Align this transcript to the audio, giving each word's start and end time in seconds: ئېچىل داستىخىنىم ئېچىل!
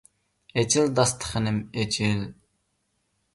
ئېچىل 0.61 0.89
داستىخىنىم 0.99 1.59
ئېچىل! 1.85 2.25